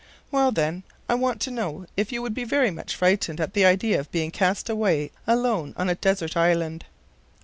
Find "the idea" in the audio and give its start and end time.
3.53-3.99